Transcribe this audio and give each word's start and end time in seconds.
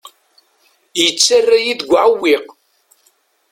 Yettarra-yi 1.01 1.73
deg 1.79 1.91
uɛewwiq. 1.93 2.45